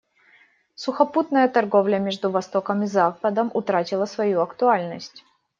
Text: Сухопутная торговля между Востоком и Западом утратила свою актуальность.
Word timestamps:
Сухопутная 0.75 1.47
торговля 1.57 1.99
между 1.99 2.31
Востоком 2.31 2.81
и 2.81 2.87
Западом 2.87 3.51
утратила 3.53 4.05
свою 4.07 4.41
актуальность. 4.41 5.23